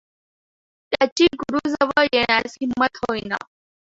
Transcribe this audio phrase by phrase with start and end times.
[0.91, 3.37] त्याची गुरूजवळ येण्यास हिंमत होईना.